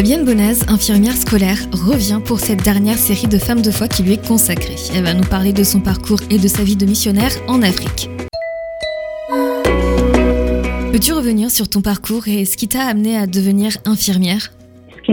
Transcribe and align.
Fabienne 0.00 0.24
Bonaz, 0.24 0.64
infirmière 0.68 1.14
scolaire, 1.14 1.58
revient 1.72 2.22
pour 2.24 2.40
cette 2.40 2.62
dernière 2.62 2.96
série 2.96 3.26
de 3.26 3.36
femmes 3.36 3.60
de 3.60 3.70
foi 3.70 3.86
qui 3.86 4.02
lui 4.02 4.14
est 4.14 4.26
consacrée. 4.26 4.76
Elle 4.94 5.04
va 5.04 5.12
nous 5.12 5.28
parler 5.28 5.52
de 5.52 5.62
son 5.62 5.78
parcours 5.78 6.20
et 6.30 6.38
de 6.38 6.48
sa 6.48 6.64
vie 6.64 6.74
de 6.74 6.86
missionnaire 6.86 7.32
en 7.48 7.60
Afrique. 7.60 8.08
Peux-tu 10.90 11.12
revenir 11.12 11.50
sur 11.50 11.68
ton 11.68 11.82
parcours 11.82 12.28
et 12.28 12.46
ce 12.46 12.56
qui 12.56 12.66
t'a 12.66 12.84
amené 12.84 13.18
à 13.18 13.26
devenir 13.26 13.76
infirmière? 13.84 14.50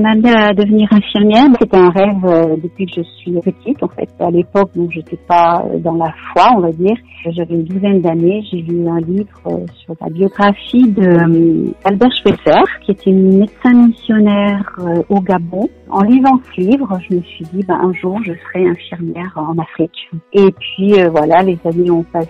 M'a 0.01 0.11
amené 0.11 0.31
à 0.31 0.53
devenir 0.53 0.87
infirmière, 0.91 1.45
c'était 1.59 1.77
un 1.77 1.89
rêve 1.89 2.25
euh, 2.25 2.55
depuis 2.61 2.85
que 2.85 2.93
je 2.97 3.03
suis 3.17 3.31
petite. 3.31 3.81
En 3.83 3.87
fait, 3.87 4.09
à 4.19 4.29
l'époque 4.29 4.71
où 4.75 4.89
j'étais 4.91 5.19
pas 5.27 5.63
dans 5.79 5.95
la 5.95 6.13
foi, 6.33 6.49
on 6.55 6.61
va 6.61 6.71
dire, 6.71 6.95
j'avais 7.29 7.55
une 7.55 7.63
douzaine 7.63 8.01
d'années, 8.01 8.41
j'ai 8.49 8.61
lu 8.61 8.87
un 8.87 8.99
livre 8.99 9.39
euh, 9.47 9.65
sur 9.83 9.95
la 9.99 10.09
biographie 10.09 10.89
de 10.91 11.01
euh, 11.01 11.71
Albert 11.83 12.11
Schweitzer, 12.15 12.63
qui 12.81 12.91
était 12.91 13.11
médecin 13.11 13.73
missionnaire 13.73 14.77
au 15.09 15.19
Gabon. 15.21 15.67
En 15.89 16.01
lisant 16.01 16.39
ce 16.55 16.61
livre, 16.61 16.99
je 17.09 17.15
me 17.15 17.21
suis 17.21 17.45
dit, 17.53 17.63
ben, 17.67 17.79
un 17.81 17.93
jour, 17.93 18.19
je 18.25 18.33
serai 18.33 18.67
infirmière 18.67 19.33
en 19.35 19.57
Afrique. 19.57 20.09
Et 20.33 20.51
puis 20.51 20.93
voilà, 21.11 21.43
les 21.43 21.57
années 21.65 21.91
ont 21.91 22.03
passé. 22.03 22.27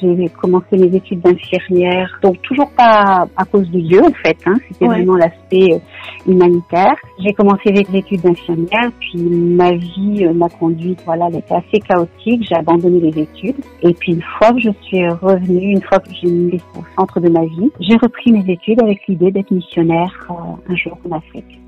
j'ai 0.00 0.28
commencé 0.40 0.76
mes 0.76 0.94
études 0.94 1.20
d'infirmière, 1.20 2.18
donc 2.22 2.40
toujours 2.42 2.70
pas 2.76 3.26
à 3.36 3.44
cause 3.44 3.70
de 3.70 3.80
Dieu 3.80 4.02
en 4.02 4.12
fait. 4.12 4.36
Hein, 4.46 4.54
c'était 4.68 4.86
vraiment 4.86 5.16
l'aspect 5.16 5.80
humanitaire. 6.26 6.94
J'ai 7.18 7.32
commencé 7.32 7.70
les 7.70 7.98
études 7.98 8.22
d'infirmière, 8.22 8.90
puis 9.00 9.18
ma 9.22 9.72
vie 9.72 10.24
euh, 10.24 10.32
m'a 10.32 10.48
conduite, 10.48 11.02
voilà, 11.04 11.28
elle 11.28 11.36
était 11.36 11.54
assez 11.54 11.80
chaotique. 11.80 12.46
J'ai 12.48 12.56
abandonné 12.56 13.00
les 13.00 13.22
études. 13.22 13.56
Et 13.82 13.92
puis 13.94 14.12
une 14.12 14.22
fois 14.38 14.52
que 14.52 14.60
je 14.60 14.70
suis 14.82 15.08
revenue, 15.08 15.72
une 15.72 15.82
fois 15.82 15.98
que 15.98 16.10
j'ai 16.20 16.28
mis 16.28 16.60
au 16.76 16.82
centre 16.96 17.20
de 17.20 17.28
ma 17.28 17.44
vie, 17.44 17.70
j'ai 17.80 17.96
repris 17.96 18.32
mes 18.32 18.52
études 18.52 18.82
avec 18.82 19.06
l'idée 19.06 19.30
d'être 19.30 19.50
missionnaire 19.50 20.26
euh, 20.30 20.72
un 20.72 20.76
jour 20.76 20.98
en 21.08 21.16
Afrique. 21.16 21.58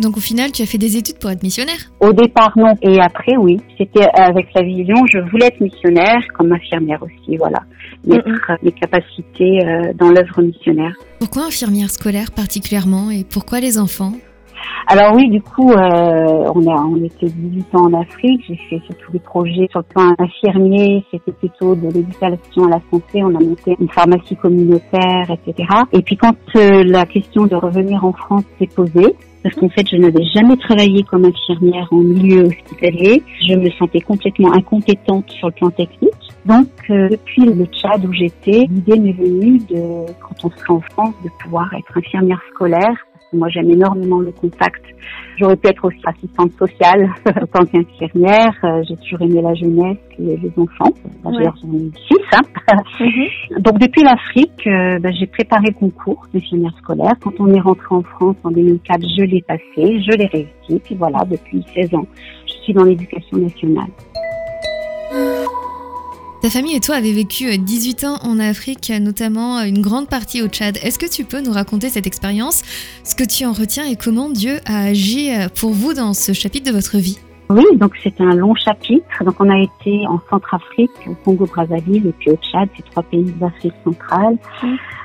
Donc 0.00 0.16
au 0.16 0.20
final, 0.20 0.50
tu 0.52 0.62
as 0.62 0.66
fait 0.66 0.78
des 0.78 0.96
études 0.96 1.18
pour 1.18 1.30
être 1.30 1.42
missionnaire 1.42 1.78
Au 2.00 2.12
départ, 2.12 2.52
non. 2.56 2.74
Et 2.82 3.00
après, 3.00 3.36
oui. 3.36 3.60
C'était 3.78 4.06
avec 4.14 4.46
la 4.54 4.62
vision, 4.62 4.96
je 5.06 5.18
voulais 5.30 5.46
être 5.46 5.60
missionnaire 5.60 6.20
comme 6.36 6.52
infirmière 6.52 7.02
aussi, 7.02 7.36
voilà. 7.36 7.60
Mettre 8.04 8.28
mes 8.62 8.72
capacités 8.72 9.64
euh, 9.64 9.92
dans 9.94 10.10
l'œuvre 10.10 10.42
missionnaire. 10.42 10.94
Pourquoi 11.18 11.46
infirmière 11.46 11.90
scolaire 11.90 12.32
particulièrement 12.32 13.10
et 13.10 13.24
pourquoi 13.24 13.60
les 13.60 13.78
enfants? 13.78 14.12
Alors 14.86 15.14
oui, 15.14 15.30
du 15.30 15.40
coup, 15.40 15.70
euh, 15.70 16.50
on, 16.54 16.66
a, 16.66 16.82
on 16.82 17.02
était 17.02 17.26
18 17.26 17.74
ans 17.74 17.86
en 17.86 18.00
Afrique. 18.00 18.42
J'ai 18.46 18.56
fait 18.68 18.80
surtout 18.86 19.12
des 19.12 19.18
projets 19.18 19.66
sur 19.70 19.80
le 19.80 19.84
plan 19.84 20.14
infirmier. 20.18 21.04
C'était 21.10 21.32
plutôt 21.32 21.74
de 21.74 21.88
l'éducation 21.88 22.64
à 22.66 22.70
la 22.70 22.80
santé. 22.90 23.22
On 23.22 23.34
a 23.34 23.40
monté 23.40 23.76
une 23.80 23.88
pharmacie 23.88 24.36
communautaire, 24.36 25.30
etc. 25.30 25.68
Et 25.92 26.02
puis 26.02 26.16
quand 26.16 26.36
euh, 26.56 26.84
la 26.84 27.06
question 27.06 27.46
de 27.46 27.54
revenir 27.56 28.04
en 28.04 28.12
France 28.12 28.44
s'est 28.58 28.68
posée, 28.74 29.14
parce 29.42 29.56
qu'en 29.56 29.68
fait, 29.68 29.86
je 29.90 29.96
n'avais 29.96 30.24
jamais 30.34 30.56
travaillé 30.56 31.02
comme 31.02 31.26
infirmière 31.26 31.86
en 31.90 31.98
milieu 31.98 32.46
hospitalier. 32.46 33.22
Je 33.46 33.54
me 33.54 33.70
sentais 33.72 34.00
complètement 34.00 34.52
incompétente 34.54 35.30
sur 35.30 35.48
le 35.48 35.52
plan 35.52 35.70
technique. 35.70 36.12
Donc, 36.46 36.68
euh, 36.88 37.08
depuis 37.10 37.44
le 37.44 37.66
Tchad 37.66 38.06
où 38.06 38.12
j'étais, 38.12 38.66
l'idée 38.70 38.98
m'est 38.98 39.12
venue 39.12 39.58
de, 39.58 40.06
quand 40.20 40.44
on 40.44 40.50
serait 40.50 40.72
en 40.72 40.80
France, 40.80 41.14
de 41.22 41.30
pouvoir 41.42 41.72
être 41.74 41.96
infirmière 41.96 42.40
scolaire. 42.54 42.96
Moi, 43.34 43.48
j'aime 43.48 43.70
énormément 43.70 44.20
le 44.20 44.32
contact. 44.32 44.82
J'aurais 45.38 45.56
pu 45.56 45.68
être 45.68 45.84
aussi 45.84 46.00
assistante 46.04 46.52
sociale 46.52 47.10
en 47.26 47.46
tant 47.46 47.64
qu'infirmière. 47.66 48.54
Euh, 48.64 48.82
j'ai 48.88 48.96
toujours 48.96 49.22
aimé 49.22 49.42
la 49.42 49.54
jeunesse 49.54 49.98
et 50.18 50.36
les 50.36 50.52
enfants. 50.56 50.92
D'ailleurs, 51.24 51.56
j'en 51.62 51.72
ai 51.72 51.90
six. 52.08 52.16
Hein. 52.32 53.58
Donc, 53.60 53.78
depuis 53.78 54.02
l'Afrique, 54.02 54.66
euh, 54.66 54.98
ben, 55.00 55.12
j'ai 55.12 55.26
préparé 55.26 55.66
le 55.68 55.74
concours 55.74 56.26
d'infirmière 56.32 56.74
scolaire. 56.78 57.12
Quand 57.22 57.32
on 57.40 57.52
est 57.52 57.60
rentré 57.60 57.86
en 57.90 58.02
France 58.02 58.36
en 58.44 58.50
2004, 58.50 59.00
je 59.02 59.24
l'ai 59.24 59.42
passé, 59.42 59.62
je 59.76 60.16
l'ai 60.16 60.26
réussi. 60.26 60.80
Puis 60.84 60.94
voilà, 60.94 61.24
depuis 61.28 61.64
16 61.74 61.94
ans, 61.94 62.06
je 62.46 62.52
suis 62.62 62.72
dans 62.72 62.84
l'éducation 62.84 63.38
nationale. 63.38 63.90
Ta 66.44 66.50
famille 66.50 66.76
et 66.76 66.80
toi 66.80 66.96
avez 66.96 67.14
vécu 67.14 67.56
18 67.56 68.04
euh, 68.04 68.06
ans 68.06 68.18
en 68.22 68.38
Afrique, 68.38 68.92
notamment 69.00 69.60
euh, 69.60 69.64
une 69.64 69.80
grande 69.80 70.10
partie 70.10 70.42
au 70.42 70.46
Tchad. 70.46 70.78
Est-ce 70.82 70.98
que 70.98 71.06
tu 71.06 71.24
peux 71.24 71.40
nous 71.40 71.52
raconter 71.52 71.88
cette 71.88 72.06
expérience, 72.06 72.60
ce 73.02 73.14
que 73.14 73.24
tu 73.24 73.46
en 73.46 73.54
retiens 73.54 73.86
et 73.86 73.96
comment 73.96 74.28
Dieu 74.28 74.60
a 74.66 74.84
agi 74.84 75.34
euh, 75.34 75.48
pour 75.48 75.70
vous 75.70 75.94
dans 75.94 76.12
ce 76.12 76.34
chapitre 76.34 76.66
de 76.66 76.76
votre 76.76 76.98
vie? 76.98 77.16
Oui, 77.50 77.64
donc 77.76 77.92
c'est 78.02 78.20
un 78.20 78.34
long 78.34 78.54
chapitre. 78.54 79.24
Donc 79.24 79.34
on 79.38 79.50
a 79.50 79.58
été 79.58 80.06
en 80.06 80.18
Centrafrique, 80.30 80.90
au 81.06 81.14
Congo-Brazzaville 81.24 82.06
et 82.06 82.12
puis 82.12 82.30
au 82.30 82.36
Tchad, 82.36 82.68
ces 82.76 82.82
trois 82.82 83.02
pays 83.02 83.32
d'Afrique 83.38 83.74
centrale. 83.84 84.36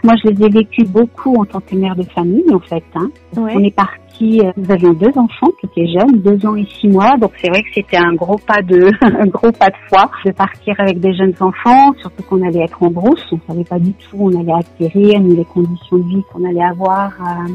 Moi, 0.04 0.14
je 0.24 0.30
les 0.30 0.46
ai 0.46 0.50
vécus 0.50 0.90
beaucoup 0.90 1.36
en 1.36 1.46
tant 1.46 1.60
que 1.60 1.76
mère 1.76 1.96
de 1.96 2.04
famille, 2.04 2.46
en 2.54 2.60
fait. 2.60 2.84
Hein. 2.96 3.10
On 3.36 3.62
est 3.62 3.76
parti, 3.76 4.40
euh, 4.42 4.52
nous 4.56 4.72
avions 4.72 4.94
deux 4.94 5.12
enfants 5.18 5.52
qui 5.60 5.66
étaient 5.66 5.92
jeunes, 5.92 6.22
deux 6.22 6.46
ans 6.46 6.56
et 6.56 6.66
six 6.80 6.88
mois. 6.88 7.18
Donc 7.18 7.32
c'est 7.42 7.50
vrai 7.50 7.62
que 7.62 7.70
c'était 7.74 7.98
un 7.98 8.14
gros 8.14 8.38
pas 8.38 8.62
de, 8.62 8.90
un 9.02 9.28
gros 9.28 9.52
pas 9.52 9.70
de 9.70 9.76
foi 9.90 10.10
de 10.26 10.32
partir 10.32 10.76
avec 10.78 11.02
des 11.02 11.14
jeunes 11.14 11.36
enfants, 11.42 11.94
surtout 12.00 12.24
qu'on 12.24 12.48
allait 12.48 12.64
être 12.64 12.82
en 12.82 12.90
brousse. 12.90 13.26
On 13.34 13.40
savait 13.52 13.66
pas 13.66 13.80
du 13.80 13.92
tout 13.94 14.16
où 14.16 14.32
on 14.32 14.40
allait 14.40 14.54
atterrir, 14.54 15.20
ni 15.20 15.36
les 15.36 15.46
conditions 15.46 15.98
de 15.98 16.08
vie 16.08 16.24
qu'on 16.32 16.46
allait 16.46 16.64
avoir. 16.64 17.12
Euh, 17.20 17.54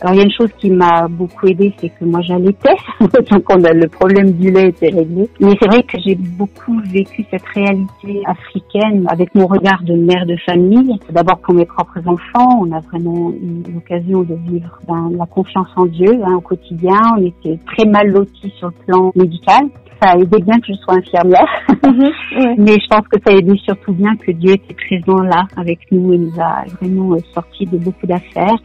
alors 0.00 0.14
il 0.14 0.18
y 0.18 0.20
a 0.20 0.24
une 0.24 0.32
chose 0.32 0.50
qui 0.58 0.70
m'a 0.70 1.08
beaucoup 1.08 1.46
aidée, 1.48 1.74
c'est 1.80 1.88
que 1.88 2.04
moi 2.04 2.20
j'allaitais, 2.22 2.76
donc 3.00 3.42
on 3.50 3.64
a 3.64 3.72
le 3.72 3.88
problème 3.88 4.32
du 4.32 4.50
lait 4.50 4.68
était 4.68 4.90
réglé. 4.90 5.28
Mais 5.40 5.54
c'est 5.60 5.68
vrai 5.68 5.82
que 5.82 5.98
j'ai 6.04 6.14
beaucoup 6.14 6.80
vécu 6.84 7.24
cette 7.30 7.44
réalité 7.54 8.22
africaine 8.26 9.06
avec 9.08 9.34
mon 9.34 9.46
regard 9.46 9.82
de 9.82 9.94
mère 9.94 10.24
de 10.26 10.36
famille. 10.46 10.98
D'abord 11.10 11.38
pour 11.40 11.54
mes 11.54 11.66
propres 11.66 12.00
enfants, 12.06 12.60
on 12.60 12.70
a 12.72 12.80
vraiment 12.80 13.32
eu 13.32 13.72
l'occasion 13.72 14.22
de 14.22 14.34
vivre 14.48 14.78
ben, 14.86 15.10
la 15.16 15.26
confiance 15.26 15.68
en 15.76 15.86
Dieu 15.86 16.12
hein, 16.24 16.34
au 16.36 16.40
quotidien. 16.40 17.00
On 17.18 17.26
était 17.26 17.58
très 17.66 17.88
mal 17.88 18.08
lotis 18.08 18.52
sur 18.58 18.68
le 18.68 18.84
plan 18.86 19.12
médical 19.16 19.68
ça 20.00 20.10
a 20.10 20.16
aidé 20.16 20.40
bien 20.42 20.60
que 20.60 20.68
je 20.68 20.74
sois 20.74 20.94
infirmière, 20.94 21.48
mhm, 21.82 22.54
mais 22.58 22.74
je 22.74 22.86
pense 22.88 23.06
que 23.08 23.18
ça 23.26 23.32
a 23.32 23.36
aidé 23.36 23.58
surtout 23.64 23.92
bien 23.92 24.14
que 24.16 24.30
Dieu 24.30 24.52
était 24.52 24.74
présent 24.74 25.22
là 25.22 25.46
avec 25.56 25.80
nous 25.90 26.12
et 26.12 26.18
nous 26.18 26.40
a 26.40 26.64
vraiment 26.80 27.16
sorti 27.34 27.64
de 27.64 27.78
beaucoup 27.78 28.06
d'affaires. 28.06 28.58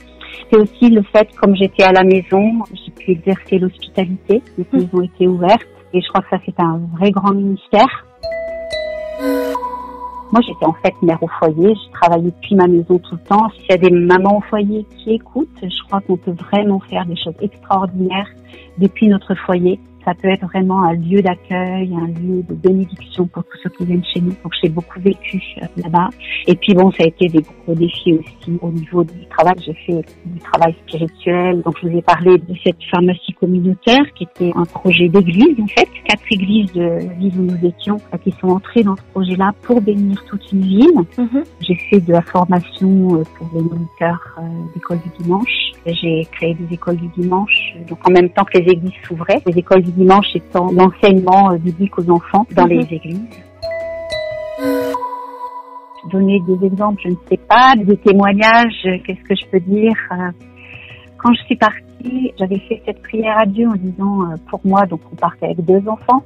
C'est 0.50 0.58
aussi 0.58 0.90
le 0.90 1.04
fait, 1.04 1.28
comme 1.36 1.56
j'étais 1.56 1.84
à 1.84 1.92
la 1.92 2.04
maison, 2.04 2.64
j'ai 2.74 2.92
pu 2.92 3.12
exercer 3.12 3.60
l'hospitalité. 3.60 4.42
Les 4.58 4.66
maisons 4.72 4.90
ont 4.94 5.02
été 5.02 5.28
ouvertes 5.28 5.68
et 5.94 6.02
je 6.02 6.08
crois 6.10 6.22
que 6.22 6.30
ça 6.30 6.38
c'est 6.46 6.60
un 6.60 6.82
vrai 6.98 7.12
grand 7.12 7.34
ministère. 7.34 8.06
Moi, 10.32 10.42
j'étais 10.48 10.66
en 10.66 10.74
fait 10.74 10.96
mère 11.04 11.22
au 11.22 11.28
foyer. 11.28 11.76
Je 11.76 11.92
travaillais 12.00 12.32
depuis 12.32 12.56
ma 12.56 12.66
maison 12.66 12.98
tout 12.98 13.14
le 13.14 13.30
temps. 13.30 13.50
S'il 13.52 13.70
y 13.70 13.74
a 13.74 13.78
des 13.78 13.92
mamans 13.92 14.38
au 14.38 14.42
foyer 14.42 14.84
qui 14.98 15.14
écoutent, 15.14 15.48
je 15.62 15.84
crois 15.88 16.02
qu'on 16.02 16.18
peut 16.18 16.34
vraiment 16.50 16.80
faire 16.80 17.06
des 17.06 17.16
choses 17.16 17.36
extraordinaires 17.40 18.28
depuis 18.80 19.10
notre 19.10 19.36
foyer 19.36 19.80
ça 20.06 20.14
peut 20.14 20.30
être 20.30 20.46
vraiment 20.46 20.84
un 20.84 20.94
lieu 20.94 21.22
d'accueil, 21.22 21.94
un 21.96 22.08
lieu 22.08 22.44
de 22.44 22.54
bénédiction 22.54 23.26
pour 23.28 23.44
tous 23.46 23.58
ceux 23.64 23.70
qui 23.70 23.86
viennent 23.86 24.04
chez 24.04 24.22
nous. 24.22 24.34
Donc 24.44 24.54
j'ai 24.62 24.70
beaucoup 24.70 25.00
vécu 25.00 25.42
euh, 25.62 25.66
là-bas. 25.78 26.10
Et 26.48 26.56
puis 26.56 26.74
bon, 26.74 26.92
ça 26.92 27.04
a 27.04 27.08
été 27.08 27.28
des 27.28 27.42
gros 27.42 27.76
défis 27.76 28.14
aussi 28.14 28.58
au 28.62 28.70
niveau 28.70 29.04
du 29.04 29.26
travail. 29.30 29.56
J'ai 29.66 29.74
fait 29.74 30.06
du 30.26 30.40
travail 30.40 30.76
spirituel. 30.86 31.62
Donc 31.62 31.78
je 31.82 31.88
vous 31.88 31.98
ai 31.98 32.02
parlé 32.02 32.38
de 32.38 32.56
cette 32.64 32.84
pharmacie 32.92 33.34
communautaire 33.34 34.04
qui 34.16 34.26
était 34.26 34.52
un 34.56 34.66
projet 34.66 35.08
d'église 35.08 35.60
en 35.60 35.68
fait. 35.68 35.88
Quatre 36.06 36.24
églises 36.32 36.72
de 36.74 36.82
la 36.82 37.14
ville 37.14 37.34
où 37.40 37.44
nous 37.44 37.66
étions 37.68 37.98
euh, 38.14 38.18
qui 38.18 38.32
sont 38.40 38.50
entrées 38.50 38.84
dans 38.84 38.96
ce 38.96 39.04
projet-là 39.14 39.54
pour 39.62 39.82
bénir 39.82 40.24
toute 40.26 40.52
une 40.52 40.62
ville. 40.62 41.00
Mm-hmm. 41.18 41.44
J'ai 41.62 41.76
fait 41.76 42.00
de 42.00 42.12
la 42.12 42.22
formation 42.22 43.16
euh, 43.16 43.24
pour 43.38 43.50
les 43.54 43.62
moniteurs 43.62 44.40
d'école 44.74 45.00
du 45.00 45.24
dimanche. 45.24 45.63
J'ai 45.86 46.26
créé 46.32 46.54
des 46.54 46.74
écoles 46.74 46.96
du 46.96 47.08
dimanche. 47.10 47.76
Donc 47.90 48.00
en 48.08 48.12
même 48.12 48.30
temps 48.30 48.46
que 48.46 48.58
les 48.58 48.72
églises 48.72 48.94
s'ouvraient, 49.06 49.42
les 49.46 49.58
écoles 49.58 49.82
du 49.82 49.92
dimanche 49.92 50.28
étant 50.34 50.72
l'enseignement 50.72 51.52
euh, 51.52 51.58
biblique 51.58 51.98
aux 52.00 52.10
enfants 52.10 52.46
dans 52.56 52.66
les 52.66 52.78
mhm. 52.78 52.88
églises. 52.90 53.22
Donner 56.12 56.42
des 56.48 56.66
exemples, 56.66 57.02
je 57.04 57.10
ne 57.10 57.16
sais 57.30 57.38
pas, 57.38 57.74
des 57.78 57.98
témoignages, 57.98 58.86
euh, 58.86 58.98
qu'est-ce 59.06 59.24
que 59.24 59.36
je 59.36 59.46
peux 59.52 59.60
dire 59.60 59.96
euh, 60.12 60.32
Quand 61.18 61.34
je 61.34 61.44
suis 61.44 61.56
partie, 61.56 62.34
j'avais 62.40 62.60
fait 62.60 62.82
cette 62.86 63.02
prière 63.02 63.38
à 63.40 63.46
Dieu 63.46 63.68
en 63.68 63.76
disant, 63.76 64.36
pour 64.50 64.60
moi, 64.66 64.86
donc 64.86 65.02
on 65.12 65.16
partait 65.16 65.46
avec 65.46 65.64
deux 65.66 65.82
enfants, 65.88 66.24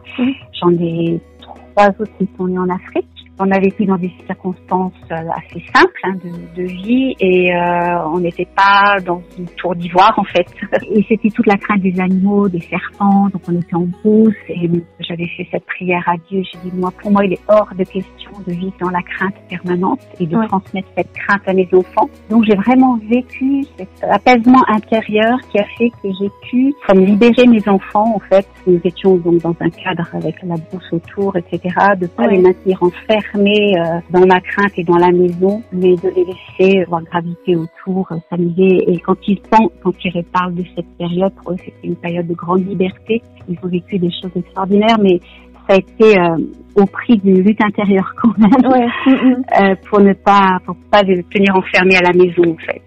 j'en 0.59 0.71
ai 0.71 1.19
trois 1.41 1.89
autres 1.89 2.11
qui 2.17 2.27
sont 2.37 2.47
nés 2.47 2.57
en 2.57 2.69
Afrique. 2.69 3.05
On 3.39 3.51
a 3.51 3.59
vécu 3.59 3.85
dans 3.85 3.97
des 3.97 4.11
circonstances 4.25 4.93
euh, 5.11 5.15
assez 5.15 5.63
simples 5.75 5.99
hein, 6.03 6.15
de, 6.23 6.61
de, 6.61 6.67
vie 6.67 7.15
et 7.19 7.53
euh, 7.53 8.07
on 8.07 8.19
n'était 8.19 8.47
pas 8.55 8.95
dans 9.05 9.21
une 9.37 9.45
tour 9.57 9.75
d'ivoire 9.75 10.13
en 10.17 10.23
fait. 10.23 10.47
Et 10.91 11.05
c'était 11.07 11.29
toute 11.29 11.45
la 11.45 11.55
crainte 11.57 11.81
des 11.81 11.99
animaux, 11.99 12.49
des 12.49 12.61
serpents, 12.61 13.29
donc 13.29 13.41
on 13.47 13.59
était 13.59 13.75
en 13.75 13.85
brousse 13.85 14.33
et 14.49 14.69
j'avais 15.01 15.27
fait 15.27 15.47
cette 15.51 15.65
prière 15.65 16.03
à 16.07 16.15
Dieu. 16.29 16.41
J'ai 16.51 16.69
dit 16.69 16.75
moi, 16.75 16.91
pour 16.99 17.11
moi, 17.11 17.25
il 17.25 17.33
est 17.33 17.41
hors 17.47 17.69
de 17.77 17.83
question 17.83 18.31
de 18.47 18.53
vivre 18.53 18.73
dans 18.79 18.89
la 18.89 19.01
crainte 19.01 19.35
permanente 19.49 19.99
et 20.19 20.25
de 20.25 20.47
transmettre 20.47 20.87
cette 20.95 21.13
crainte 21.13 21.41
à 21.45 21.53
mes 21.53 21.67
enfants. 21.73 22.09
Donc 22.29 22.43
j'ai 22.45 22.55
vraiment 22.55 22.97
vécu 23.09 23.63
cet 23.77 23.89
apaisement 24.09 24.63
intérieur 24.67 25.37
qui 25.51 25.59
a 25.59 25.65
fait 25.77 25.89
que 26.01 26.09
j'ai 26.19 26.31
pu 26.49 26.73
comme 26.87 27.05
libérer 27.05 27.45
mes 27.45 27.67
enfants 27.67 28.15
en 28.15 28.19
fait. 28.19 28.47
Nous 28.65 28.79
étions 28.83 29.17
donc 29.17 29.41
dans 29.41 29.55
un 29.59 29.69
cadre 29.69 30.07
avec 30.13 30.35
la 30.43 30.55
brousse 30.55 30.91
autour, 30.91 31.35
etc. 31.35 31.75
De 31.99 32.07
pas 32.07 32.27
les 32.27 32.39
maintenir 32.39 32.81
en 32.81 32.89
fer 32.89 33.21
euh, 33.35 33.99
dans 34.09 34.25
ma 34.25 34.39
crainte 34.41 34.71
et 34.77 34.83
dans 34.83 34.97
la 34.97 35.11
maison, 35.11 35.61
mais 35.71 35.95
de 35.95 36.09
les 36.15 36.25
laisser 36.25 36.85
voir 36.85 37.01
graviter 37.03 37.55
autour, 37.55 38.07
euh, 38.11 38.17
s'amuser. 38.29 38.83
Et 38.87 38.99
quand 38.99 39.17
ils 39.27 39.39
pensent, 39.41 39.71
quand 39.83 39.93
ils 40.03 40.23
parlent 40.23 40.55
de 40.55 40.63
cette 40.75 40.87
période, 40.97 41.33
pour 41.35 41.51
eux, 41.51 41.57
c'était 41.57 41.87
une 41.87 41.95
période 41.95 42.27
de 42.27 42.33
grande 42.33 42.67
liberté. 42.67 43.21
Ils 43.49 43.57
ont 43.63 43.67
vécu 43.67 43.99
des 43.99 44.11
choses 44.11 44.31
extraordinaires, 44.35 44.97
mais 45.01 45.19
ça 45.67 45.75
a 45.75 45.77
été 45.77 46.19
euh, 46.19 46.37
au 46.75 46.85
prix 46.85 47.17
d'une 47.17 47.41
lutte 47.41 47.61
intérieure 47.63 48.13
quand 48.21 48.37
même, 48.37 48.71
ouais. 48.71 48.87
euh, 49.61 49.75
pour 49.89 49.99
ne 49.99 50.13
pas, 50.13 50.59
pour 50.65 50.75
pas 50.89 51.01
les 51.03 51.23
tenir 51.23 51.55
enfermés 51.55 51.97
à 51.97 52.01
la 52.01 52.13
maison 52.13 52.53
en 52.53 52.57
fait. 52.65 52.81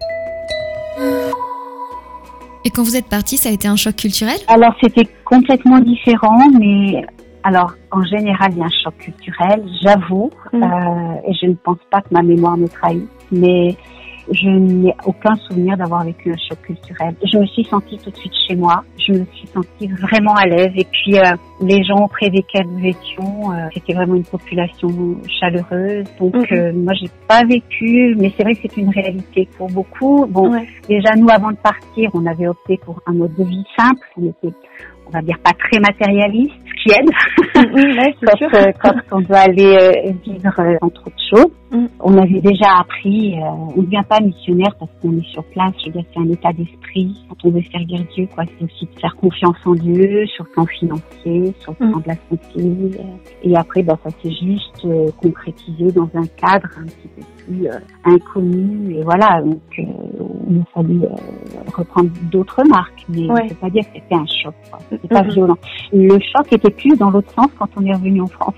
Et 2.63 2.69
quand 2.69 2.83
vous 2.83 2.95
êtes 2.95 3.09
parti, 3.09 3.37
ça 3.37 3.49
a 3.49 3.51
été 3.51 3.67
un 3.67 3.75
choc 3.75 3.95
culturel? 3.95 4.37
Alors 4.47 4.73
c'était 4.81 5.07
complètement 5.25 5.79
différent, 5.79 6.39
mais 6.59 7.03
alors 7.43 7.73
en 7.91 8.03
général 8.03 8.51
il 8.51 8.59
y 8.59 8.61
a 8.61 8.65
un 8.65 8.83
choc 8.83 8.95
culturel, 8.97 9.63
j'avoue, 9.81 10.31
mm. 10.53 10.63
euh, 10.63 11.27
et 11.27 11.33
je 11.33 11.47
ne 11.47 11.55
pense 11.55 11.79
pas 11.89 12.01
que 12.01 12.07
ma 12.11 12.21
mémoire 12.21 12.57
me 12.57 12.67
trahit, 12.67 13.09
mais 13.31 13.75
je 14.29 14.49
n'ai 14.49 14.93
aucun 15.05 15.35
souvenir 15.35 15.77
d'avoir 15.77 16.03
vécu 16.03 16.31
un 16.31 16.37
choc 16.37 16.61
culturel. 16.61 17.15
Je 17.23 17.37
me 17.37 17.45
suis 17.47 17.63
sentie 17.65 17.97
tout 17.97 18.11
de 18.11 18.15
suite 18.15 18.33
chez 18.47 18.55
moi. 18.55 18.83
Je 18.97 19.13
me 19.13 19.25
suis 19.33 19.47
sentie 19.47 19.87
vraiment 19.87 20.33
à 20.35 20.45
l'aise. 20.45 20.71
Et 20.75 20.85
puis 20.85 21.17
euh, 21.17 21.33
les 21.61 21.83
gens 21.83 22.03
auprès 22.03 22.29
desquels 22.29 22.67
nous 22.67 22.85
étions, 22.85 23.51
euh, 23.51 23.67
c'était 23.73 23.93
vraiment 23.93 24.15
une 24.15 24.23
population 24.23 24.89
chaleureuse. 25.39 26.05
Donc 26.19 26.35
euh, 26.51 26.71
moi 26.73 26.93
j'ai 26.93 27.09
pas 27.27 27.43
vécu, 27.43 28.15
mais 28.17 28.31
c'est 28.37 28.43
vrai 28.43 28.55
que 28.55 28.61
c'est 28.61 28.77
une 28.77 28.89
réalité 28.89 29.47
pour 29.57 29.67
beaucoup. 29.67 30.25
Bon, 30.27 30.51
déjà 30.87 31.15
nous 31.17 31.29
avant 31.29 31.51
de 31.51 31.57
partir, 31.57 32.09
on 32.13 32.25
avait 32.25 32.47
opté 32.47 32.79
pour 32.85 33.01
un 33.07 33.13
mode 33.13 33.35
de 33.35 33.43
vie 33.43 33.65
simple. 33.77 34.07
On 34.17 34.29
était 34.29 34.55
on 35.07 35.09
va 35.11 35.21
dire 35.21 35.37
pas 35.43 35.51
très 35.53 35.79
matérialiste, 35.79 36.53
ce 36.65 36.83
qui 36.83 36.97
aide 36.97 37.09
quand, 38.21 38.55
euh, 38.55 38.71
quand, 38.81 39.17
on 39.17 39.21
doit 39.21 39.39
aller 39.39 39.65
euh, 39.65 40.11
vivre 40.25 40.59
euh, 40.59 40.77
entre 40.81 41.07
autres 41.07 41.23
choses. 41.29 41.51
Mm. 41.71 41.85
On 41.99 42.17
avait 42.17 42.41
déjà 42.41 42.79
appris, 42.79 43.35
on 43.39 43.77
ne 43.77 43.85
devient 43.85 44.03
pas 44.07 44.19
missionnaire 44.19 44.75
parce 44.79 44.91
qu'on 45.01 45.17
est 45.17 45.27
sur 45.31 45.43
place, 45.45 45.73
je 45.79 45.87
veux 45.87 45.91
dire 45.93 46.03
c'est 46.13 46.19
un 46.19 46.29
état 46.29 46.51
d'esprit. 46.53 47.15
Quand 47.29 47.35
on 47.45 47.51
veut 47.51 47.63
servir 47.71 47.99
Dieu, 48.15 48.27
quoi, 48.33 48.43
c'est 48.45 48.65
aussi 48.65 48.85
de 48.85 48.99
faire 48.99 49.15
confiance 49.15 49.57
en 49.65 49.73
Dieu 49.73 50.25
sur 50.27 50.45
le 50.45 50.51
plan 50.51 50.65
financier, 50.65 51.53
sur 51.59 51.71
le 51.71 51.77
plan 51.77 51.97
mm. 51.97 52.01
de 52.01 52.07
la 52.07 52.15
santé. 52.29 53.01
et 53.43 53.55
après, 53.55 53.83
bah, 53.83 53.97
ça 54.03 54.09
s'est 54.21 54.31
juste 54.31 54.87
concrétisé 55.21 55.91
dans 55.91 56.09
un 56.15 56.27
cadre 56.37 56.69
un 56.77 56.85
petit 56.85 57.09
peu 57.15 57.21
plus 57.45 57.67
inconnu. 58.05 58.95
Et 58.95 59.03
voilà, 59.03 59.41
donc 59.41 59.61
il 60.51 60.61
a 60.61 60.65
fallu 60.73 61.01
reprendre 61.73 62.09
d'autres 62.31 62.63
marques, 62.67 63.05
mais 63.09 63.29
ouais. 63.29 63.43
ne 63.43 63.49
peut 63.49 63.55
pas 63.55 63.69
dire 63.69 63.83
que 63.83 63.99
c'était 63.99 64.15
un 64.15 64.25
choc. 64.25 64.53
C'était 64.89 65.07
pas 65.07 65.21
violent. 65.23 65.57
Le 65.93 66.19
choc 66.19 66.51
était 66.51 66.69
plus 66.69 66.97
dans 66.97 67.09
l'autre 67.09 67.31
sens 67.33 67.47
quand 67.57 67.69
on 67.77 67.85
est 67.85 67.93
revenu 67.93 68.21
en 68.21 68.27
France. 68.27 68.55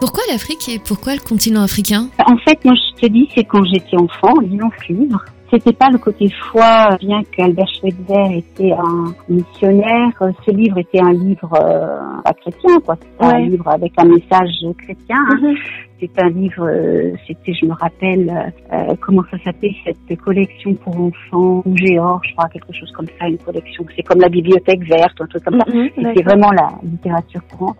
Pourquoi 0.00 0.22
l'Afrique 0.30 0.68
et 0.68 0.78
pourquoi 0.78 1.14
le 1.14 1.20
continent 1.20 1.62
africain? 1.62 2.08
En 2.26 2.36
fait, 2.38 2.64
moi 2.64 2.74
je 2.74 3.00
te 3.00 3.06
dis, 3.06 3.28
c'est 3.34 3.44
quand 3.44 3.64
j'étais 3.64 3.96
enfant, 3.96 4.34
lisant 4.40 4.70
ce 4.86 4.92
livre, 4.92 5.24
c'était 5.54 5.72
pas 5.72 5.88
le 5.90 5.98
côté 5.98 6.28
foi, 6.50 6.96
bien 7.00 7.22
qu'Albert 7.22 7.68
Schweitzer 7.68 8.36
était 8.36 8.72
un 8.72 9.14
missionnaire. 9.28 10.10
Ce 10.44 10.50
livre 10.50 10.78
était 10.78 11.00
un 11.00 11.12
livre 11.12 11.50
euh, 11.54 12.22
pas 12.24 12.32
chrétien, 12.32 12.80
quoi. 12.84 12.96
un 13.20 13.38
livre 13.38 13.68
avec 13.68 13.92
un 13.98 14.04
message 14.04 14.50
chrétien. 14.78 15.16
Hein. 15.30 15.38
Mhm. 15.40 15.56
C'est 16.00 16.22
un 16.22 16.28
livre, 16.28 16.68
euh, 16.68 17.12
c'était, 17.26 17.52
je 17.54 17.66
me 17.66 17.72
rappelle, 17.72 18.52
euh, 18.72 18.94
comment 19.00 19.22
ça 19.30 19.38
s'appelait, 19.44 19.74
cette 19.84 20.20
collection 20.20 20.74
pour 20.74 20.96
enfants, 20.96 21.60
rouge 21.60 21.80
et 21.88 21.98
or, 21.98 22.20
je 22.24 22.32
crois, 22.34 22.48
quelque 22.48 22.72
chose 22.72 22.90
comme 22.92 23.06
ça, 23.18 23.26
une 23.28 23.38
collection. 23.38 23.84
C'est 23.96 24.02
comme 24.02 24.20
la 24.20 24.28
bibliothèque 24.28 24.82
verte, 24.84 25.20
un 25.20 25.26
truc 25.26 25.44
comme 25.44 25.60
ça. 25.60 25.72
Mhm, 25.72 25.90
c'était 25.96 26.24
vraiment 26.24 26.50
la 26.50 26.68
littérature 26.82 27.40
courante. 27.48 27.76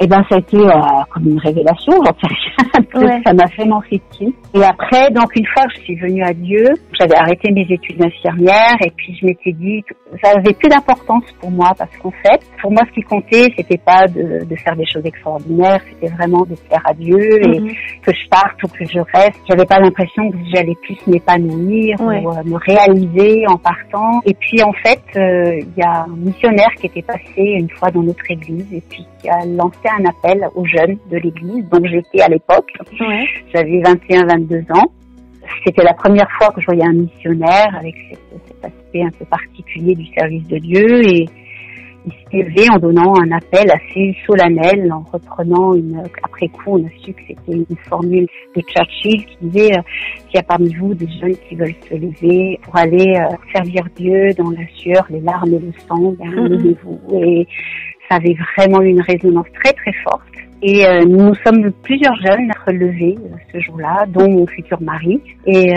Et 0.00 0.04
eh 0.04 0.06
ben, 0.06 0.24
ça 0.28 0.36
a 0.36 0.38
été 0.38 0.56
euh, 0.56 0.70
comme 1.10 1.26
une 1.26 1.40
révélation, 1.40 1.92
j'en 1.92 2.04
sais 2.04 2.28
rien. 2.28 3.20
Ça 3.26 3.32
m'a 3.32 3.46
vraiment 3.56 3.80
fait 3.80 4.00
Et 4.54 4.62
après, 4.62 5.10
donc, 5.10 5.34
une 5.34 5.46
fois 5.46 5.64
que 5.64 5.74
je 5.76 5.80
suis 5.80 5.96
venue 5.96 6.22
à 6.22 6.32
Dieu, 6.32 6.64
j'avais 7.00 7.16
arrêté 7.16 7.50
mes 7.50 7.66
études 7.68 7.98
d'infirmière 7.98 8.76
et 8.86 8.92
puis 8.94 9.18
je 9.20 9.26
m'étais 9.26 9.50
dit, 9.50 9.82
ça 10.22 10.30
avait 10.36 10.52
plus 10.52 10.68
d'importance 10.68 11.24
pour 11.40 11.50
moi 11.50 11.72
parce 11.76 11.90
qu'en 11.96 12.12
fait, 12.12 12.40
pour 12.62 12.70
moi, 12.70 12.82
ce 12.88 12.94
qui 12.94 13.02
comptait, 13.02 13.48
c'était 13.56 13.78
pas 13.78 14.06
de, 14.06 14.44
de 14.44 14.56
faire 14.56 14.76
des 14.76 14.86
choses 14.86 15.04
extraordinaires, 15.04 15.80
c'était 15.90 16.14
vraiment 16.14 16.42
de 16.42 16.54
faire 16.54 16.82
à 16.84 16.94
Dieu 16.94 17.18
et 17.52 18.00
que 18.02 18.12
je 18.12 18.28
parte 18.28 18.62
ou 18.62 18.68
que 18.68 18.84
je 18.84 19.00
reste. 19.14 19.40
J'avais 19.48 19.64
pas 19.64 19.78
l'impression 19.78 20.30
que 20.30 20.36
j'allais 20.52 20.76
plus 20.82 20.96
m'épanouir 21.06 21.96
ou 22.00 22.10
euh, 22.10 22.42
me 22.44 22.56
réaliser 22.56 23.44
en 23.48 23.56
partant. 23.56 24.20
Et 24.26 24.34
puis 24.34 24.62
en 24.62 24.72
fait, 24.72 25.00
euh, 25.16 25.58
il 25.60 25.72
y 25.76 25.82
a 25.82 26.04
un 26.04 26.16
missionnaire 26.16 26.70
qui 26.78 26.86
était 26.86 27.02
passé 27.02 27.22
une 27.36 27.70
fois 27.70 27.90
dans 27.90 28.02
notre 28.02 28.30
église 28.30 28.66
et 28.72 28.82
puis 28.88 29.06
qui 29.20 29.28
a 29.28 29.44
lancé 29.46 29.88
un 29.98 30.04
appel 30.04 30.48
aux 30.54 30.64
jeunes 30.64 30.98
de 31.10 31.18
l'église. 31.18 31.68
Donc 31.68 31.86
j'étais 31.86 32.22
à 32.22 32.28
l'époque, 32.28 32.70
j'avais 33.52 33.80
21-22 33.80 34.78
ans. 34.78 34.90
C'était 35.64 35.82
la 35.82 35.94
première 35.94 36.28
fois 36.38 36.48
que 36.52 36.60
je 36.60 36.66
voyais 36.66 36.84
un 36.84 36.92
missionnaire 36.92 37.74
avec 37.78 37.94
cet 38.46 38.64
aspect 38.64 39.02
un 39.02 39.10
peu 39.18 39.24
particulier 39.24 39.94
du 39.94 40.06
service 40.14 40.46
de 40.46 40.58
Dieu 40.58 41.08
et 41.08 41.26
il 42.06 42.12
s'est 42.12 42.38
élevé 42.38 42.70
en 42.70 42.78
donnant 42.78 43.14
un 43.20 43.30
appel 43.32 43.70
assez 43.70 44.16
solennel, 44.26 44.92
en 44.92 45.04
reprenant 45.12 45.74
une, 45.74 46.02
après 46.22 46.48
coup, 46.48 46.78
on 46.78 46.86
a 46.86 46.90
su 47.02 47.12
que 47.12 47.20
c'était 47.26 47.52
une 47.52 47.66
formule 47.88 48.26
de 48.56 48.62
Churchill 48.62 49.26
qui 49.26 49.36
disait, 49.42 49.76
euh, 49.76 49.82
s'il 50.26 50.36
y 50.36 50.38
a 50.38 50.42
parmi 50.42 50.72
vous 50.74 50.94
des 50.94 51.08
jeunes 51.20 51.36
qui 51.48 51.56
veulent 51.56 51.74
se 51.88 51.94
lever 51.94 52.60
pour 52.62 52.76
aller 52.76 53.16
euh, 53.16 53.34
servir 53.54 53.84
Dieu 53.96 54.30
dans 54.36 54.50
la 54.50 54.66
sueur, 54.74 55.06
les 55.10 55.20
larmes 55.20 55.54
et 55.54 55.58
le 55.58 55.72
sang, 55.88 56.14
ben, 56.18 56.30
mm-hmm. 56.30 56.76
vous 56.82 57.00
Et 57.20 57.46
ça 58.08 58.16
avait 58.16 58.36
vraiment 58.56 58.80
une 58.80 59.00
résonance 59.00 59.46
très 59.62 59.72
très 59.72 59.92
forte. 60.04 60.22
Et 60.60 60.84
euh, 60.84 61.04
nous 61.04 61.34
sommes 61.46 61.70
plusieurs 61.82 62.16
jeunes 62.16 62.50
à 62.50 62.64
relever 62.66 63.16
ce 63.52 63.60
jour-là, 63.60 64.06
dont 64.08 64.28
mon 64.28 64.46
futur 64.46 64.80
mari, 64.80 65.20
et 65.46 65.72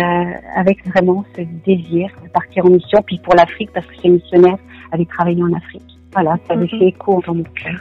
avec 0.56 0.84
vraiment 0.88 1.24
ce 1.36 1.42
désir 1.66 2.10
de 2.24 2.30
partir 2.30 2.66
en 2.66 2.70
mission, 2.70 3.00
puis 3.06 3.20
pour 3.24 3.36
l'Afrique, 3.36 3.70
parce 3.74 3.86
que 3.86 3.94
ces 4.02 4.10
missionnaires 4.10 4.58
avaient 4.92 5.06
travaillé 5.06 5.44
en 5.44 5.54
Afrique. 5.54 5.91
Voilà, 6.13 6.38
ça 6.48 6.54
avait 6.54 6.63
mhm. 6.63 6.80
fait 6.80 6.88
écho 6.88 7.22
dans 7.25 7.36
mon 7.36 7.44
cœur. 7.44 7.80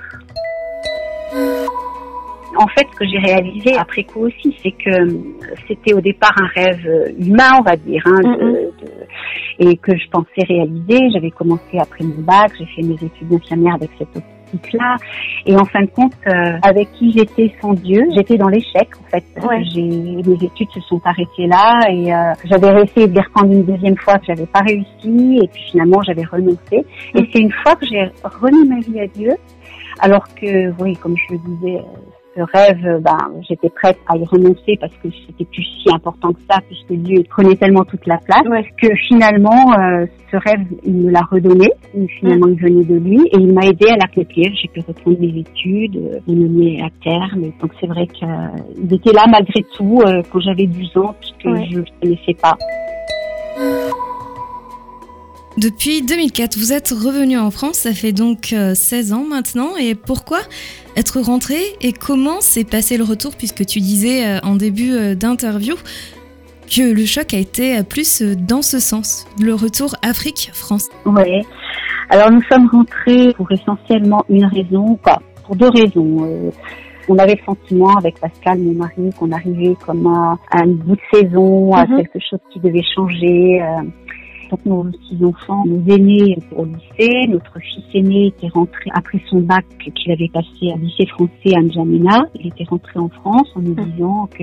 En 2.57 2.67
fait, 2.69 2.87
ce 2.93 2.97
que 2.97 3.07
j'ai 3.07 3.19
réalisé 3.19 3.77
après 3.77 4.03
coup 4.05 4.27
aussi, 4.27 4.57
c'est 4.63 4.73
que 4.73 5.07
c'était 5.69 5.95
au 5.95 6.01
départ 6.01 6.35
un 6.37 6.47
rêve 6.47 7.15
humain, 7.19 7.59
on 7.59 7.63
va 7.63 7.77
dire, 7.77 8.03
hein, 8.07 8.21
mhm. 8.23 8.57
et 9.61 9.77
que 9.77 9.97
je 9.97 10.09
pensais 10.11 10.45
réaliser. 10.49 11.11
J'avais 11.13 11.31
commencé 11.31 11.79
après 11.79 12.05
mon 12.05 12.21
bac, 12.23 12.53
j'ai 12.59 12.67
fait 12.67 12.83
mes 12.83 12.95
études 12.95 13.29
d'infirmière 13.29 13.75
avec 13.75 13.91
cette 13.99 14.17
Et 15.47 15.57
en 15.57 15.65
fin 15.65 15.83
de 15.83 15.91
compte, 15.91 16.13
euh, 16.27 16.59
avec 16.63 16.93
qui 16.93 17.13
j'étais 17.13 17.53
sans 17.61 17.73
Dieu, 17.75 18.05
j'étais 18.15 18.37
dans 18.37 18.49
l'échec 18.49 18.89
en 19.01 19.09
fait. 19.11 19.25
J'ai 19.73 19.83
mes 19.83 20.45
études 20.45 20.71
se 20.71 20.81
sont 20.81 21.01
arrêtées 21.05 21.47
là 21.47 21.79
et 21.89 22.13
euh, 22.13 22.33
j'avais 22.45 22.83
essayé 22.83 23.07
de 23.07 23.15
les 23.15 23.21
reprendre 23.21 23.53
une 23.53 23.65
deuxième 23.65 23.97
fois 23.97 24.19
que 24.19 24.27
j'avais 24.27 24.47
pas 24.47 24.61
réussi 24.61 25.41
et 25.43 25.49
puis 25.49 25.63
finalement 25.71 26.03
j'avais 26.03 26.25
renoncé. 26.25 26.85
Et 27.15 27.23
mm. 27.23 27.27
c'est 27.33 27.41
une 27.41 27.53
fois 27.53 27.75
que 27.77 27.87
j'ai 27.87 28.11
remis 28.25 28.69
ma 28.69 28.81
vie 28.81 29.01
à 29.01 29.07
Dieu, 29.07 29.33
alors 30.01 30.27
que 30.35 30.73
oui, 30.83 30.97
comme 30.97 31.17
je 31.17 31.35
le 31.35 31.39
disais, 31.39 31.83
ce 32.35 32.41
rêve, 32.41 33.03
ben, 33.03 33.19
j'étais 33.49 33.71
prête 33.71 33.99
à 34.09 34.17
y 34.17 34.25
renoncer 34.25 34.77
parce 34.81 34.95
que 35.03 35.09
c'était 35.27 35.45
plus 35.45 35.63
si 35.63 35.93
important 35.93 36.33
que 36.33 36.41
ça, 36.49 36.61
puisque 36.67 36.93
Dieu 36.93 37.23
prenait 37.29 37.57
tellement 37.57 37.85
toute 37.85 38.07
la 38.07 38.19
place, 38.19 38.43
que 38.81 38.89
finalement, 39.09 39.73
euh, 39.73 40.07
ce 40.31 40.37
rêve, 40.37 40.65
il 40.85 40.95
me 40.95 41.11
l'a 41.11 41.23
redonné. 41.31 41.69
Et 41.95 42.07
finalement, 42.19 42.47
il 42.49 42.61
venait 42.61 42.85
de 42.85 42.95
lui 42.95 43.21
et 43.33 43.37
il 43.37 43.53
m'a 43.53 43.67
aidé 43.67 43.89
à 43.89 43.97
l'accomplir. 43.97 44.51
J'ai 44.61 44.69
pu 44.69 44.81
reprendre 44.87 45.19
mes 45.21 45.41
études, 45.41 45.97
euh, 45.97 46.21
les 46.27 46.35
mener 46.35 46.83
à 46.83 46.89
terme. 47.03 47.51
Donc 47.61 47.73
c'est 47.81 47.87
vrai 47.87 48.07
qu'il 48.07 48.29
euh, 48.29 48.95
était 48.95 49.13
là 49.13 49.25
malgré 49.29 49.63
tout 49.77 50.01
euh, 50.07 50.23
quand 50.31 50.41
j'avais 50.41 50.67
12 50.67 50.97
ans, 50.99 51.15
puisque 51.21 51.57
je 51.71 51.75
ne 51.75 51.79
le 51.79 51.85
connaissais 52.01 52.35
pas. 52.41 52.57
Depuis 55.61 56.01
2004, 56.01 56.57
vous 56.57 56.73
êtes 56.73 56.89
revenu 56.89 57.37
en 57.37 57.51
France, 57.51 57.81
ça 57.81 57.93
fait 57.93 58.13
donc 58.13 58.55
16 58.75 59.13
ans 59.13 59.27
maintenant. 59.29 59.77
Et 59.77 59.95
pourquoi 59.95 60.39
être 60.97 61.21
rentré 61.21 61.59
et 61.83 61.93
comment 61.93 62.41
s'est 62.41 62.65
passé 62.65 62.97
le 62.97 63.05
retour 63.05 63.37
puisque 63.37 63.67
tu 63.67 63.81
disais 63.81 64.25
euh, 64.27 64.39
en 64.43 64.55
début 64.57 64.93
euh, 64.93 65.15
d'interview 65.15 65.75
que 66.75 66.95
le 66.95 67.05
choc 67.05 67.35
a 67.35 67.37
été 67.37 67.77
euh, 67.77 67.83
plus 67.83 68.23
dans 68.23 68.63
ce 68.63 68.79
sens, 68.79 69.27
le 69.39 69.53
retour 69.53 69.97
Afrique-France? 70.03 70.89
Oui. 71.05 71.43
Alors 72.09 72.31
nous 72.31 72.43
sommes 72.51 72.67
rentrés 72.69 73.35
pour 73.35 73.53
essentiellement 73.53 74.25
une 74.31 74.47
raison, 74.47 74.99
quoi, 75.03 75.21
pour 75.45 75.57
deux 75.57 75.69
raisons. 75.69 76.53
on 77.07 77.19
avait 77.19 77.35
le 77.35 77.45
sentiment 77.45 77.95
avec 77.99 78.19
Pascal, 78.19 78.61
mon 78.61 78.73
mari, 78.73 79.11
qu'on 79.19 79.31
arrivait 79.31 79.77
comme 79.85 80.07
à, 80.07 80.39
un 80.53 80.69
bout 80.69 80.97
de 80.97 81.19
saison, 81.19 81.75
à 81.75 81.87
mhm. 81.87 81.99
quelque 81.99 82.19
chose 82.31 82.41
qui 82.51 82.61
devait 82.61 82.83
changer. 82.95 83.61
Donc 84.51 84.67
nos 84.67 84.85
six 85.09 85.25
enfants, 85.25 85.65
nos 85.65 85.95
aînés 85.95 86.37
au 86.57 86.65
lycée, 86.65 87.27
notre 87.29 87.57
fils 87.61 87.85
aîné 87.95 88.27
était 88.27 88.49
rentré 88.49 88.91
après 88.93 89.21
son 89.29 89.41
bac 89.41 89.65
qu'il 89.79 90.11
avait 90.11 90.29
passé 90.29 90.73
à 90.75 90.77
lycée 90.77 91.07
français 91.07 91.57
à 91.57 91.61
N'Djamena. 91.61 92.27
Il 92.35 92.49
était 92.49 92.65
rentré 92.69 92.99
en 92.99 93.09
France 93.09 93.49
en 93.55 93.61
nous 93.61 93.75
disant 93.75 94.29
que 94.37 94.43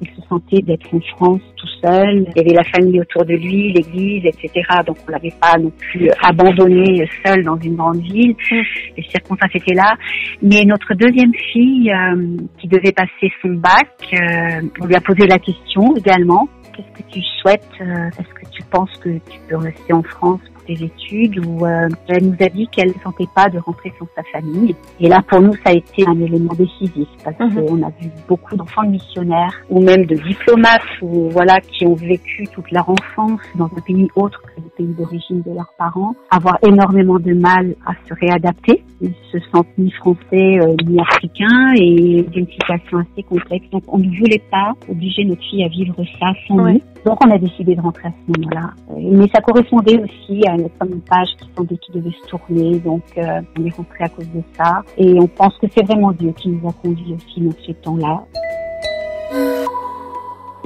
Il 0.00 0.08
se 0.08 0.28
sentait 0.28 0.62
d'être 0.62 0.92
en 0.92 1.00
France 1.16 1.40
tout 1.56 1.68
seul. 1.82 2.26
Il 2.28 2.36
y 2.36 2.40
avait 2.40 2.54
la 2.54 2.64
famille 2.64 3.00
autour 3.00 3.24
de 3.24 3.34
lui, 3.34 3.72
l'église, 3.72 4.24
etc. 4.26 4.50
Donc 4.86 4.96
on 5.06 5.12
l'avait 5.12 5.34
pas 5.40 5.56
non 5.58 5.70
plus 5.70 6.08
abandonné 6.22 7.08
seul 7.24 7.44
dans 7.44 7.58
une 7.58 7.76
grande 7.76 8.00
ville. 8.00 8.34
Mm. 8.50 8.60
Les 8.96 9.02
circonstances 9.04 9.54
étaient 9.54 9.74
là. 9.74 9.94
Mais 10.42 10.64
notre 10.64 10.94
deuxième 10.94 11.34
fille, 11.52 11.92
euh, 11.92 12.36
qui 12.58 12.68
devait 12.68 12.92
passer 12.92 13.32
son 13.42 13.50
bac, 13.50 13.88
euh, 14.12 14.68
on 14.80 14.86
lui 14.86 14.94
a 14.96 15.00
posé 15.00 15.26
la 15.26 15.38
question 15.38 15.94
également. 15.96 16.48
Qu'est-ce 16.78 17.02
que 17.02 17.10
tu 17.10 17.20
souhaites 17.40 17.68
euh, 17.80 18.08
Est-ce 18.20 18.34
que 18.34 18.48
tu 18.52 18.62
penses 18.62 18.96
que 18.98 19.18
tu 19.28 19.40
peux 19.48 19.56
rester 19.56 19.92
en 19.92 20.04
France 20.04 20.40
études 20.72 21.44
où 21.44 21.64
euh, 21.64 21.88
elle 22.08 22.26
nous 22.26 22.36
a 22.40 22.48
dit 22.48 22.68
qu'elle 22.68 22.88
ne 22.88 23.02
sentait 23.02 23.28
pas 23.34 23.48
de 23.48 23.58
rentrer 23.58 23.92
sans 23.98 24.06
sa 24.14 24.22
famille. 24.24 24.74
Et 25.00 25.08
là, 25.08 25.22
pour 25.26 25.40
nous, 25.40 25.54
ça 25.54 25.70
a 25.70 25.72
été 25.72 26.06
un 26.06 26.20
élément 26.20 26.54
décisif 26.54 27.08
parce 27.24 27.38
mhm. 27.38 27.54
qu'on 27.54 27.82
a 27.82 27.90
vu 28.00 28.10
beaucoup 28.28 28.56
d'enfants 28.56 28.84
de 28.84 28.90
missionnaires 28.90 29.54
ou 29.70 29.82
même 29.82 30.06
de 30.06 30.14
diplomates 30.16 30.82
ou 31.02 31.28
voilà 31.30 31.60
qui 31.60 31.86
ont 31.86 31.94
vécu 31.94 32.46
toute 32.52 32.70
leur 32.70 32.88
enfance 32.88 33.40
dans 33.56 33.66
un 33.66 33.80
pays 33.80 34.08
autre 34.14 34.40
que 34.42 34.60
le 34.60 34.70
pays 34.76 34.94
d'origine 34.98 35.42
de 35.42 35.52
leurs 35.52 35.72
parents, 35.78 36.14
avoir 36.30 36.58
énormément 36.66 37.18
de 37.18 37.32
mal 37.34 37.74
à 37.86 37.92
se 38.08 38.14
réadapter. 38.14 38.84
Ils 39.00 39.14
se 39.30 39.38
sentent 39.52 39.66
ni 39.78 39.90
français 39.92 40.18
euh, 40.32 40.74
ni 40.84 41.00
africains 41.00 41.72
et 41.76 42.22
d'une 42.22 42.48
situation 42.48 42.98
assez 42.98 43.22
complexe. 43.22 43.66
Donc, 43.70 43.84
on 43.88 43.98
ne 43.98 44.08
voulait 44.18 44.42
pas 44.50 44.72
obliger 44.88 45.24
notre 45.24 45.42
fille 45.42 45.64
à 45.64 45.68
vivre 45.68 45.94
ça 46.18 46.32
sans 46.46 46.56
nous. 46.56 46.80
Donc, 47.04 47.24
on 47.24 47.30
a 47.30 47.38
décidé 47.38 47.74
de 47.76 47.80
rentrer 47.80 48.08
à 48.08 48.12
ce 48.12 48.32
moment-là. 48.40 48.70
Mais 48.96 49.28
ça 49.34 49.40
correspondait 49.40 49.98
aussi 49.98 50.42
à 50.46 50.56
une 50.58 50.70
comme 50.78 50.92
une 50.92 51.00
page 51.00 51.28
qui 51.38 51.48
semblait 51.56 51.76
qui 51.78 51.92
devait 51.92 52.10
se 52.10 52.28
tourner, 52.28 52.78
donc 52.80 53.02
euh, 53.16 53.40
on 53.58 53.64
est 53.64 53.74
rentré 53.74 54.04
à 54.04 54.08
cause 54.08 54.28
de 54.28 54.42
ça. 54.56 54.82
Et 54.96 55.14
on 55.18 55.26
pense 55.26 55.56
que 55.58 55.66
c'est 55.74 55.84
vraiment 55.84 56.12
Dieu 56.12 56.32
qui 56.32 56.48
nous 56.48 56.68
a 56.68 56.72
conduits 56.72 57.14
aussi 57.14 57.40
dans 57.40 57.52
ce 57.66 57.72
temps-là. 57.72 58.24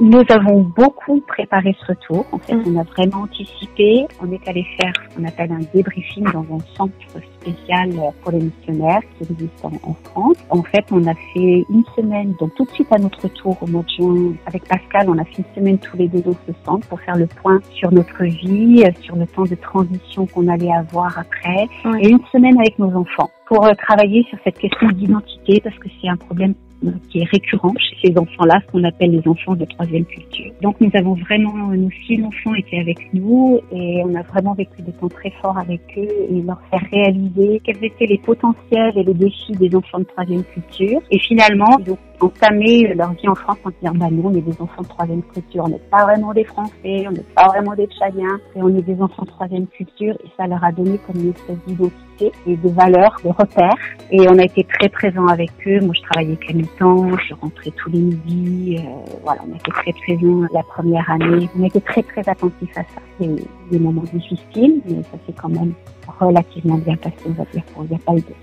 Nous 0.03 0.21
avons 0.31 0.63
beaucoup 0.75 1.21
préparé 1.21 1.73
ce 1.79 1.85
retour. 1.85 2.25
En 2.33 2.37
fait, 2.37 2.55
mm. 2.55 2.63
on 2.67 2.79
a 2.81 2.83
vraiment 2.83 3.21
anticipé. 3.21 4.05
On 4.21 4.29
est 4.33 4.47
allé 4.49 4.65
faire 4.77 4.91
ce 4.97 5.15
qu'on 5.15 5.25
appelle 5.25 5.49
un 5.53 5.61
débriefing 5.73 6.25
dans 6.25 6.41
un 6.41 6.59
centre 6.75 6.93
spécial 7.39 7.89
pour 8.21 8.33
les 8.33 8.39
missionnaires 8.39 8.99
qui 9.17 9.31
existe 9.31 9.63
en, 9.63 9.95
France. 10.03 10.35
En 10.49 10.61
fait, 10.61 10.83
on 10.91 11.07
a 11.07 11.13
fait 11.33 11.65
une 11.69 11.85
semaine, 11.95 12.33
donc 12.37 12.53
tout 12.55 12.65
de 12.65 12.71
suite 12.71 12.91
à 12.91 12.97
notre 12.97 13.21
retour 13.21 13.57
au 13.61 13.67
mois 13.67 13.83
de 13.83 13.89
juin, 14.03 14.33
avec 14.45 14.67
Pascal, 14.67 15.09
on 15.09 15.17
a 15.17 15.23
fait 15.23 15.37
une 15.37 15.55
semaine 15.55 15.77
tous 15.77 15.95
les 15.95 16.09
deux 16.09 16.21
dans 16.21 16.35
ce 16.47 16.53
centre 16.65 16.85
pour 16.89 16.99
faire 16.99 17.15
le 17.15 17.27
point 17.27 17.61
sur 17.73 17.89
notre 17.93 18.25
vie, 18.25 18.83
sur 19.03 19.15
le 19.15 19.25
temps 19.25 19.45
de 19.45 19.55
transition 19.55 20.25
qu'on 20.25 20.49
allait 20.49 20.73
avoir 20.73 21.17
après, 21.17 21.69
et 22.01 22.09
une 22.09 22.23
semaine 22.33 22.59
avec 22.59 22.77
nos 22.77 22.93
enfants 22.93 23.29
pour 23.47 23.65
euh, 23.65 23.73
travailler 23.73 24.25
sur 24.29 24.37
cette 24.43 24.57
question 24.57 24.87
d'identité 24.89 25.61
parce 25.63 25.77
que 25.77 25.87
c'est 26.01 26.09
un 26.09 26.17
problème 26.17 26.55
qui 27.09 27.19
est 27.19 27.25
récurrent 27.25 27.73
chez 27.77 28.07
ces 28.07 28.17
enfants-là, 28.17 28.61
ce 28.65 28.71
qu'on 28.71 28.83
appelle 28.83 29.11
les 29.11 29.27
enfants 29.27 29.55
de 29.55 29.65
troisième 29.65 30.05
culture. 30.05 30.51
Donc 30.61 30.79
nous 30.81 30.91
avons 30.93 31.13
vraiment, 31.13 31.53
nos 31.53 31.89
six 32.05 32.21
enfants 32.23 32.53
étaient 32.55 32.79
avec 32.79 33.13
nous 33.13 33.59
et 33.71 34.01
on 34.05 34.15
a 34.15 34.21
vraiment 34.23 34.53
vécu 34.53 34.81
des 34.81 34.91
temps 34.93 35.09
très 35.09 35.31
forts 35.41 35.57
avec 35.57 35.81
eux 35.97 36.07
et 36.29 36.41
leur 36.41 36.61
faire 36.69 36.83
réaliser 36.91 37.61
quels 37.63 37.83
étaient 37.83 38.05
les 38.05 38.17
potentiels 38.17 38.93
et 38.95 39.03
les 39.03 39.13
défis 39.13 39.53
des 39.53 39.75
enfants 39.75 39.99
de 39.99 40.05
troisième 40.05 40.43
culture. 40.43 41.01
Et 41.11 41.19
finalement, 41.19 41.77
entamé 42.19 42.93
leur 42.93 43.11
vie 43.13 43.27
en 43.27 43.35
France 43.35 43.57
en 43.63 43.69
disant, 43.69 43.93
bah 43.95 44.07
nous, 44.11 44.23
on 44.25 44.33
est 44.33 44.41
des 44.41 44.61
enfants 44.61 44.81
de 44.81 44.87
troisième 44.87 45.23
culture, 45.23 45.63
on 45.65 45.69
n'est 45.69 45.81
pas 45.91 46.03
vraiment 46.03 46.33
des 46.33 46.43
Français, 46.43 47.05
on 47.07 47.11
n'est 47.11 47.25
pas 47.35 47.47
vraiment 47.47 47.73
des 47.73 47.87
Tchadiens, 47.87 48.39
et 48.55 48.61
on 48.61 48.69
est 48.69 48.81
des 48.81 49.01
enfants 49.01 49.23
de 49.23 49.29
troisième 49.29 49.67
culture 49.67 50.15
et 50.23 50.29
ça 50.37 50.47
leur 50.47 50.63
a 50.63 50.71
donné 50.71 50.99
comme 51.05 51.21
une 51.21 51.31
espèce 51.31 51.57
d'identité 51.67 52.31
et 52.47 52.55
de 52.55 52.69
valeurs, 52.69 53.15
de 53.23 53.29
repères. 53.29 53.75
Et 54.11 54.27
on 54.29 54.37
a 54.37 54.43
été 54.43 54.63
très 54.63 54.89
présents 54.89 55.27
avec 55.27 55.51
eux. 55.67 55.79
Moi, 55.81 55.93
je 55.95 56.01
travaillais 56.09 56.35
qu'à 56.37 56.53
mi-temps, 56.53 57.17
je 57.17 57.33
rentrais 57.35 57.71
tous 57.71 57.89
les 57.89 57.99
midis. 57.99 58.77
Euh, 58.77 59.17
voilà, 59.23 59.41
on 59.47 59.53
a 59.53 59.55
été 59.55 59.71
très 59.71 59.93
présents 59.93 60.47
la 60.53 60.63
première 60.63 61.09
année. 61.09 61.49
On 61.57 61.63
était 61.63 61.81
très, 61.81 62.03
très 62.03 62.27
attentifs 62.29 62.77
à 62.77 62.83
ça. 62.83 63.01
C'est 63.19 63.29
des 63.71 63.79
moments 63.79 64.03
difficiles, 64.03 64.81
mais 64.85 65.01
ça 65.03 65.17
s'est 65.25 65.33
quand 65.33 65.49
même 65.49 65.73
relativement 66.19 66.77
bien 66.77 66.95
passé, 66.95 67.15
on 67.25 67.31
va 67.31 67.45
dire, 67.51 67.63
il 67.77 67.89
n'y 67.89 67.95
a 67.95 67.99
pas 67.99 68.13
eu 68.13 68.21
de 68.21 68.33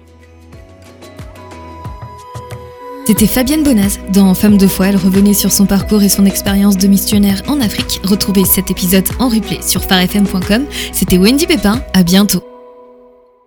c'était 3.11 3.27
Fabienne 3.27 3.65
Bonaz. 3.65 3.99
Dans 4.13 4.33
Femme 4.35 4.57
de 4.57 4.69
foi, 4.69 4.87
elle 4.87 4.97
revenait 4.97 5.35
sur 5.35 5.51
son 5.51 5.67
parcours 5.67 6.01
et 6.05 6.09
son 6.09 6.27
expérience 6.27 6.77
de 6.77 6.87
missionnaire 6.87 7.43
en 7.49 7.61
Afrique. 7.61 8.01
Retrouvez 8.05 8.45
cet 8.45 8.71
épisode 8.71 9.09
en 9.19 9.29
replay 9.29 9.59
sur 9.63 9.83
farfm.com. 9.83 10.67
C'était 10.93 11.19
Wendy 11.19 11.49
Pépin. 11.49 11.83
À 11.93 12.05
bientôt. 12.05 12.50